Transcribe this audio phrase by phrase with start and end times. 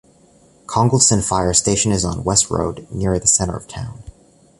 [0.65, 4.01] Congleton Fire Station is on West Road, near the centre of town.